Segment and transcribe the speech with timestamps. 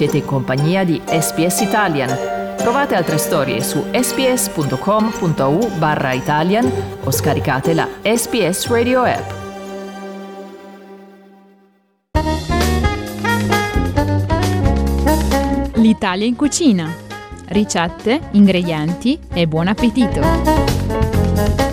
[0.00, 2.08] Siete in compagnia di SPS Italian.
[2.56, 6.72] Trovate altre storie su sps.com.au barra Italian
[7.04, 9.30] o scaricate la SPS Radio app.
[15.74, 16.90] L'Italia in cucina.
[17.48, 21.69] Ricette, ingredienti e buon appetito!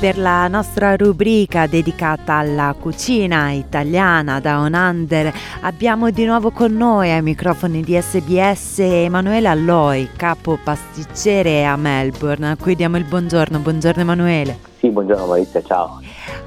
[0.00, 7.10] Per la nostra rubrica dedicata alla cucina italiana da Onander abbiamo di nuovo con noi
[7.10, 13.58] ai microfoni di SBS Emanuele Alloi, capo pasticcere a Melbourne, a cui diamo il buongiorno.
[13.58, 14.58] Buongiorno Emanuele.
[14.78, 16.00] Sì, buongiorno Maurizio, ciao.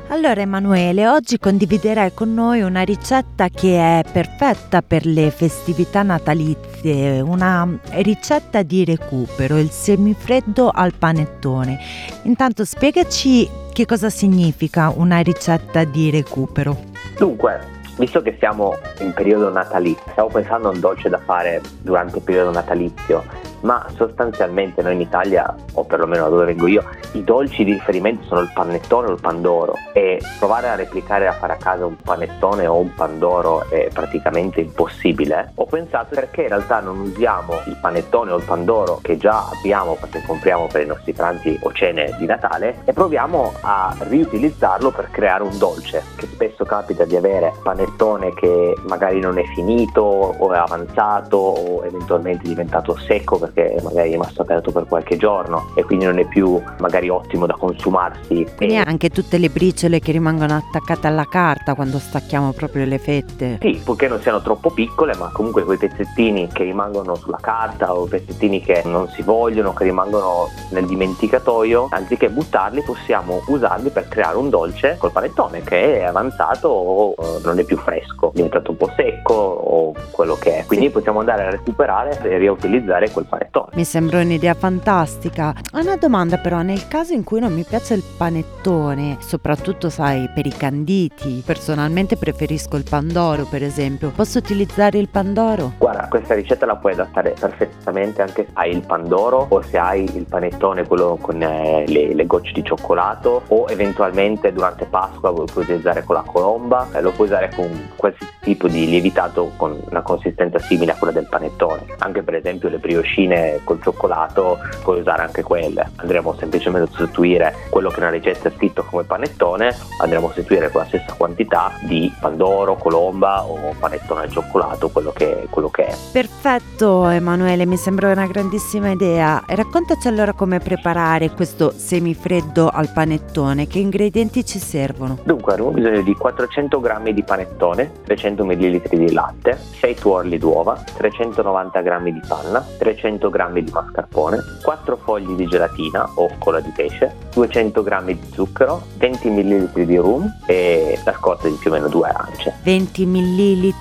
[0.09, 7.21] Allora Emanuele, oggi condividerai con noi una ricetta che è perfetta per le festività natalizie,
[7.21, 7.67] una
[8.01, 11.79] ricetta di recupero, il semifreddo al panettone.
[12.23, 16.77] Intanto spiegaci che cosa significa una ricetta di recupero.
[17.17, 17.59] Dunque,
[17.97, 22.23] visto che siamo in periodo natalizio, stavo pensando a un dolce da fare durante il
[22.23, 23.23] periodo natalizio
[23.63, 26.83] ma sostanzialmente noi in Italia, o perlomeno da dove vengo io,
[27.13, 31.33] i dolci di riferimento sono il panettone o il pandoro e provare a replicare a
[31.33, 35.51] fare a casa un panettone o un pandoro è praticamente impossibile.
[35.55, 39.95] Ho pensato perché in realtà non usiamo il panettone o il pandoro che già abbiamo
[39.99, 45.09] perché compriamo per i nostri pranzi o cene di Natale e proviamo a riutilizzarlo per
[45.11, 50.51] creare un dolce che spesso capita di avere panettone che magari non è finito o
[50.51, 53.52] è avanzato o eventualmente diventato secco perché
[53.83, 57.53] magari è rimasto aperto per qualche giorno e quindi non è più magari ottimo da
[57.53, 58.45] consumarsi.
[58.55, 58.83] Quindi e...
[58.85, 63.59] anche tutte le briciole che rimangono attaccate alla carta quando stacchiamo proprio le fette.
[63.61, 68.05] Sì, purché non siano troppo piccole, ma comunque quei pezzettini che rimangono sulla carta o
[68.05, 74.37] pezzettini che non si vogliono, che rimangono nel dimenticatoio, anziché buttarli possiamo usarli per creare
[74.37, 78.77] un dolce col panettone che è avanzato o non è più fresco, è diventato un
[78.77, 80.65] po' secco o quello che è.
[80.65, 80.91] Quindi sì.
[80.91, 83.71] possiamo andare a recuperare e riutilizzare quel panettone panettone.
[83.75, 85.53] Mi sembra un'idea fantastica.
[85.73, 90.45] Una domanda però, nel caso in cui non mi piace il panettone, soprattutto sai per
[90.45, 95.73] i canditi, personalmente preferisco il pandoro per esempio, posso utilizzare il pandoro?
[95.77, 100.03] Guarda, questa ricetta la puoi adattare perfettamente anche se hai il pandoro o se hai
[100.15, 105.45] il panettone, quello con eh, le, le, gocce di cioccolato o eventualmente durante Pasqua lo
[105.45, 109.79] puoi utilizzare con la colomba, eh, lo puoi usare con qualsiasi tipo di lievitato con
[109.89, 111.85] una consistenza simile a quella del panettone.
[111.99, 115.89] Anche per esempio le brioscine patatine col cioccolato puoi usare anche quelle.
[115.97, 120.69] Andremo semplicemente a sostituire quello che nella ricetta è scritto come panettone, andremo a sostituire
[120.71, 125.85] con la stessa quantità di pandoro, colomba o panettone al cioccolato, quello che, quello che
[125.85, 125.95] è.
[126.11, 129.43] Perfetto Emanuele, mi sembra una grandissima idea.
[129.45, 135.17] Raccontaci allora come preparare questo semifreddo al panettone, che ingredienti ci servono?
[135.23, 140.81] Dunque abbiamo bisogno di 400 g di panettone, 300 ml di latte, 6 tuorli d'uova,
[140.97, 146.59] 390 g di panna, 300 200 g di mascarpone, 4 fogli di gelatina o cola
[146.59, 151.69] di pesce, 200 g di zucchero, 20 ml di rum e la scorza di più
[151.69, 152.53] o meno 2 arance.
[152.63, 153.73] 20 ml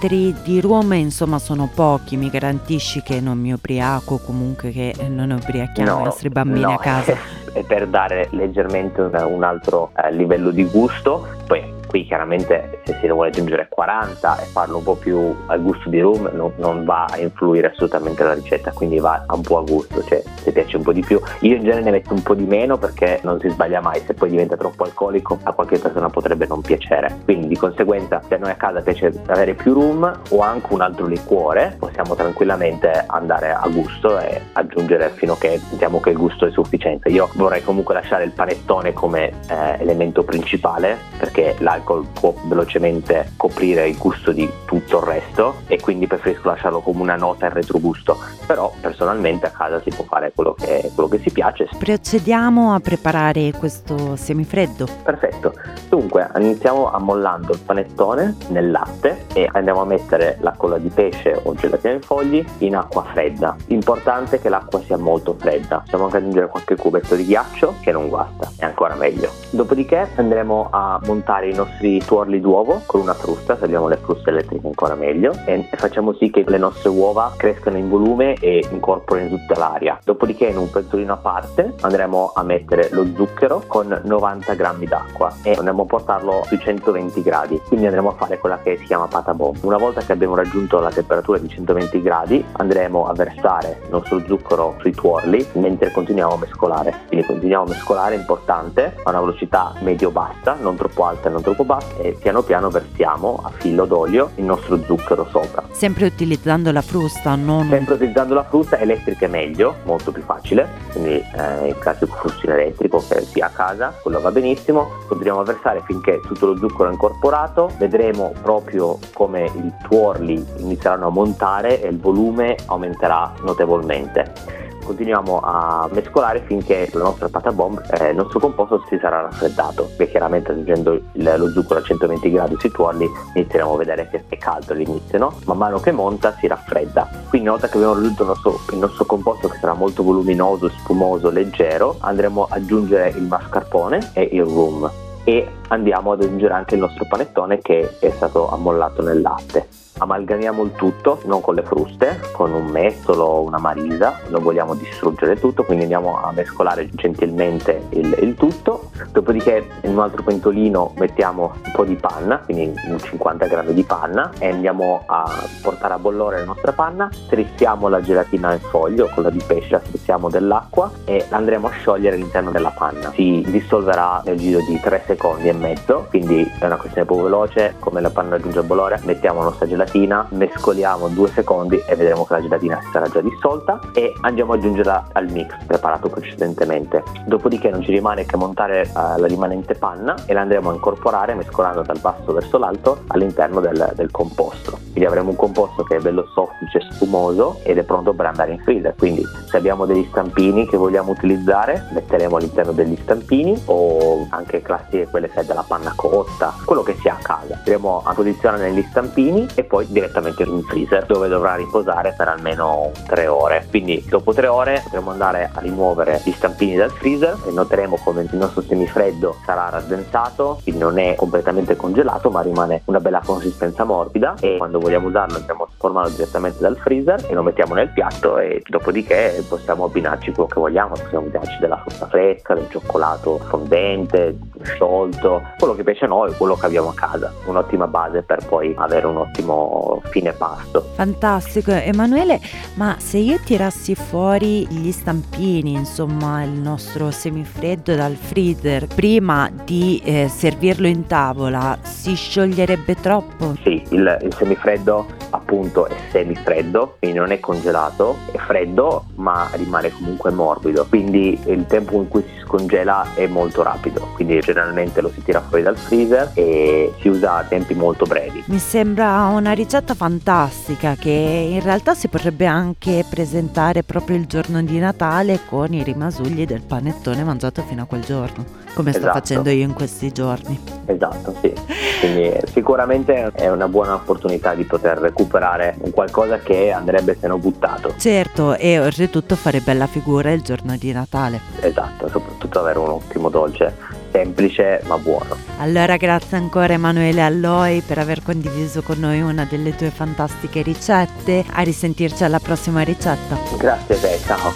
[0.42, 5.90] di rum insomma sono pochi, mi garantisci che non mi ubriaco comunque che non ubriachiamo
[5.90, 6.74] no, i nostri bambini no.
[6.74, 7.16] a casa.
[7.52, 12.96] e per dare leggermente un, un altro eh, livello di gusto, poi qui chiaramente se
[12.98, 16.86] si vuole aggiungere 40 e farlo un po' più al gusto di rum non, non,
[16.86, 20.76] va a influire assolutamente la ricetta quindi va un po' a gusto cioè se piace
[20.78, 21.20] un po' di più.
[21.40, 24.14] Io in genere ne metto un po' di meno perché non si sbaglia mai se
[24.14, 27.18] poi diventa troppo alcolico a qualche persona potrebbe non piacere.
[27.24, 30.80] Quindi di conseguenza se a noi a casa piace avere più rum o anche un
[30.80, 36.16] altro liquore possiamo tranquillamente andare a gusto e aggiungere fino a che sentiamo che il
[36.16, 37.10] gusto è sufficiente.
[37.10, 43.32] Io vorrei comunque lasciare il panettone come eh, elemento principale perché l'alcol l'alcol può velocemente
[43.36, 47.52] coprire il gusto di tutto il resto e quindi preferisco lasciarlo come una nota in
[47.52, 48.18] retrogusto.
[48.46, 51.68] Però personalmente a casa si può fare quello che, quello che si piace.
[51.76, 54.86] Procediamo a preparare questo semifreddo.
[55.02, 55.54] Perfetto.
[55.88, 61.38] Dunque iniziamo ammollando il panettone nel latte e andiamo a mettere la colla di pesce
[61.42, 63.56] o gelatina in fogli in acqua fredda.
[63.66, 65.80] Importante che l'acqua sia molto fredda.
[65.80, 68.50] Possiamo anche aggiungere qualche cubetto di ghiaccio che non guasta.
[68.56, 69.30] È ancora meglio.
[69.50, 73.96] Dopodiché andremo a montare i nostri nostri tuorli d'uovo con una frusta, se abbiamo le
[73.96, 78.64] fruste elettriche ancora meglio, e facciamo sì che le nostre uova crescano in volume e
[78.70, 79.98] incorporino tutta l'aria.
[80.04, 85.32] Dopodiché in un pentolino a parte andremo a mettere lo zucchero con 90 grammi d'acqua
[85.42, 89.06] e andremo a portarlo sui 120 gradi, quindi andremo a fare quella che si chiama
[89.06, 89.56] pata bomb.
[89.62, 94.20] Una volta che abbiamo raggiunto la temperatura di 120 gradi andremo a versare il nostro
[94.26, 96.94] zucchero sui tuorli mentre continuiamo a mescolare.
[97.08, 101.61] Quindi continuiamo a mescolare, importante, a una velocità medio-bassa, non troppo alta e non troppo
[101.64, 105.64] bassa e piano piano versiamo a filo d'olio il nostro zucchero sopra.
[105.70, 107.68] Sempre utilizzando la frusta, non...
[107.68, 112.54] Sempre utilizzando la frusta elettrica è meglio, molto più facile, quindi eh, il classico frustino
[112.54, 116.88] elettrico che sia a casa, quello va benissimo, continuiamo a versare finché tutto lo zucchero
[116.88, 124.60] è incorporato, vedremo proprio come i tuorli inizieranno a montare e il volume aumenterà notevolmente
[124.84, 129.90] continuiamo a mescolare finché la nostra pata bomb, eh, il nostro composto si sarà raffreddato,
[129.96, 134.24] perché chiaramente aggiungendo il, lo zucchero a 120 gradi sui tuorli inizieremo a vedere che
[134.28, 135.34] è caldo all'inizio, no?
[135.46, 137.08] Man mano che monta si raffredda.
[137.28, 140.68] Quindi una volta che abbiamo raggiunto il nostro, il nostro composto che sarà molto voluminoso,
[140.68, 144.90] spumoso, leggero, andremo ad aggiungere il mascarpone e il rum
[145.24, 149.68] e andiamo ad aggiungere anche il nostro panettone che è stato ammollato nel latte
[150.02, 155.38] amalgamiamo il tutto, non con le fruste, con un mestolo una marisa, non vogliamo distruggere
[155.38, 161.52] tutto, quindi andiamo a mescolare gentilmente il, il, tutto, dopodiché in un altro pentolino mettiamo
[161.64, 165.30] un po' di panna, quindi 50 grammi di panna e andiamo a
[165.62, 169.80] portare a bollore la nostra panna, strissiamo la gelatina in foglio, quella di pesce, la
[169.84, 173.12] strissiamo dell'acqua e andremo a sciogliere all'interno della panna.
[173.12, 177.74] Si dissolverà nel giro di 3 secondi e mezzo, quindi è una questione proprio veloce,
[177.78, 181.94] come la panna raggiunge a bollore, mettiamo la nostra gelatina gelatina, mescoliamo due secondi e
[181.94, 186.08] vedremo che la gelatina si sarà già dissolta e andiamo ad aggiungerla al mix preparato
[186.08, 187.02] precedentemente.
[187.26, 191.34] Dopodiché non ci rimane che montare uh, la rimanente panna e la andremo a incorporare
[191.34, 194.78] mescolando dal basso verso l'alto all'interno del, del composto.
[194.92, 198.60] Quindi avremo un composto che è bello soffice, spumoso ed è pronto per andare in
[198.60, 198.94] freezer.
[198.96, 205.08] Quindi se abbiamo degli stampini che vogliamo utilizzare, metteremo all'interno degli stampini o anche classiche
[205.08, 207.56] quelle sai della panna cotta, quello che sia a casa.
[207.56, 212.90] Andremo a posizionare negli stampini e poi direttamente in freezer dove dovrà riposare per almeno
[213.06, 213.66] 3 ore.
[213.70, 218.20] Quindi dopo 3 ore potremo andare a rimuovere gli stampini dal freezer e noteremo come
[218.20, 223.84] il nostro semifreddo sarà raddensato, quindi non è completamente congelato ma rimane una bella consistenza
[223.84, 227.88] morbida e quando vogliamo usarlo andiamo a sformarlo direttamente dal freezer e lo mettiamo nel
[227.88, 233.38] piatto e dopodiché possiamo abbinarci quello che vogliamo, possiamo abbinarci della frutta fresca, del cioccolato
[233.38, 238.44] fondente, sciolto, quello che piace a noi, quello che abbiamo a casa, un'ottima base per
[238.46, 239.61] poi avere un ottimo
[240.10, 240.90] fine pasto.
[240.94, 242.40] Fantastico, Emanuele,
[242.74, 250.00] ma se io tirassi fuori gli stampini, insomma il nostro semifreddo dal freezer, prima di
[250.04, 253.54] eh, servirlo in tavola, si scioglierebbe troppo?
[253.62, 259.90] Sì, il, il semifreddo appunto è semifreddo, quindi non è congelato, è freddo ma rimane
[259.90, 265.10] comunque morbido, quindi il tempo in cui si scongela è molto rapido, quindi generalmente lo
[265.10, 268.44] si tira fuori dal freezer e si usa a tempi molto brevi.
[268.46, 274.62] Mi sembra una ricetta fantastica che in realtà si potrebbe anche presentare proprio il giorno
[274.62, 278.44] di Natale con i rimasugli del panettone mangiato fino a quel giorno,
[278.74, 279.04] come esatto.
[279.04, 280.58] sto facendo io in questi giorni.
[280.86, 281.52] Esatto, sì.
[282.00, 287.38] Quindi sicuramente è una buona opportunità di poter recuperare un qualcosa che andrebbe se no
[287.38, 287.94] buttato.
[287.96, 291.40] Certo, e oltretutto fare bella figura il giorno di Natale.
[291.60, 295.36] Esatto, soprattutto avere un ottimo dolce semplice ma buono.
[295.58, 301.44] Allora grazie ancora Emanuele Alloi per aver condiviso con noi una delle tue fantastiche ricette.
[301.52, 303.36] A risentirci alla prossima ricetta.
[303.56, 304.52] Grazie a te, ciao.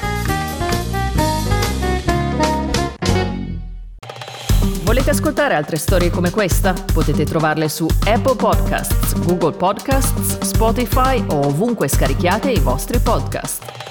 [4.85, 6.73] Volete ascoltare altre storie come questa?
[6.73, 13.86] Potete trovarle su Apple Podcasts, Google Podcasts, Spotify o ovunque scarichiate i vostri podcast.